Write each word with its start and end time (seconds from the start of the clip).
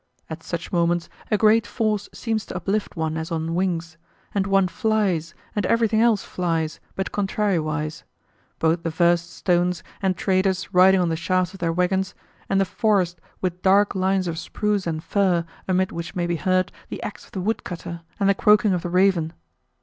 At 0.31 0.41
such 0.41 0.71
moments 0.71 1.09
a 1.29 1.37
great 1.37 1.67
force 1.67 2.09
seems 2.11 2.43
to 2.47 2.55
uplift 2.55 2.95
one 2.95 3.17
as 3.17 3.31
on 3.31 3.53
wings; 3.53 3.97
and 4.33 4.47
one 4.47 4.67
flies, 4.67 5.35
and 5.55 5.63
everything 5.67 6.01
else 6.01 6.23
flies, 6.23 6.79
but 6.95 7.11
contrariwise 7.11 8.01
both 8.57 8.81
the 8.81 8.89
verst 8.89 9.29
stones, 9.31 9.83
and 10.01 10.17
traders 10.17 10.73
riding 10.73 10.99
on 10.99 11.09
the 11.09 11.15
shafts 11.15 11.53
of 11.53 11.59
their 11.59 11.71
waggons, 11.71 12.15
and 12.49 12.59
the 12.59 12.65
forest 12.65 13.21
with 13.41 13.61
dark 13.61 13.93
lines 13.93 14.27
of 14.27 14.39
spruce 14.39 14.87
and 14.87 15.03
fir 15.03 15.45
amid 15.67 15.91
which 15.91 16.15
may 16.15 16.25
be 16.25 16.37
heard 16.37 16.71
the 16.89 17.03
axe 17.03 17.25
of 17.27 17.33
the 17.33 17.39
woodcutter 17.41 18.01
and 18.19 18.27
the 18.27 18.33
croaking 18.33 18.73
of 18.73 18.81
the 18.81 18.89
raven. 18.89 19.33